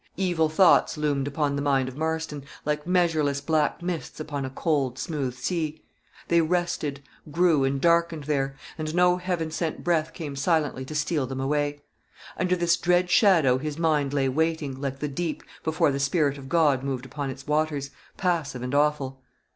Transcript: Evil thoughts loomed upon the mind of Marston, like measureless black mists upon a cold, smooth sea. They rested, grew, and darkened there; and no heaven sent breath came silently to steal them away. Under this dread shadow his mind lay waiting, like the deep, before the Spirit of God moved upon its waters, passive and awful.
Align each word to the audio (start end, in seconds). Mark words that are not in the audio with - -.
Evil 0.17 0.49
thoughts 0.49 0.97
loomed 0.97 1.27
upon 1.27 1.55
the 1.55 1.61
mind 1.61 1.87
of 1.87 1.95
Marston, 1.95 2.43
like 2.65 2.87
measureless 2.87 3.39
black 3.39 3.83
mists 3.83 4.19
upon 4.19 4.45
a 4.45 4.49
cold, 4.49 4.97
smooth 4.97 5.35
sea. 5.35 5.83
They 6.27 6.41
rested, 6.41 7.01
grew, 7.29 7.63
and 7.63 7.79
darkened 7.79 8.23
there; 8.23 8.55
and 8.79 8.95
no 8.95 9.17
heaven 9.17 9.51
sent 9.51 9.83
breath 9.83 10.11
came 10.13 10.35
silently 10.35 10.85
to 10.85 10.95
steal 10.95 11.27
them 11.27 11.39
away. 11.39 11.81
Under 12.35 12.55
this 12.55 12.77
dread 12.77 13.11
shadow 13.11 13.59
his 13.59 13.77
mind 13.77 14.11
lay 14.11 14.27
waiting, 14.27 14.81
like 14.81 14.97
the 14.97 15.07
deep, 15.07 15.43
before 15.63 15.91
the 15.91 15.99
Spirit 15.99 16.39
of 16.39 16.49
God 16.49 16.81
moved 16.81 17.05
upon 17.05 17.29
its 17.29 17.45
waters, 17.45 17.91
passive 18.17 18.63
and 18.63 18.73
awful. 18.73 19.21